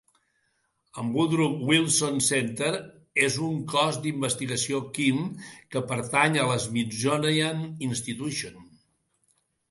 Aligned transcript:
El 1.01 1.09
Woodrow 1.15 1.51
Wilson 1.71 2.15
Center 2.27 2.69
és 3.27 3.35
un 3.47 3.59
cos 3.73 3.99
d'investigació 4.05 4.79
kim 4.95 5.19
que 5.75 5.83
pertany 5.91 6.39
a 6.45 6.47
la 6.53 6.57
Smithsonian 6.63 7.61
Institution. 7.89 8.65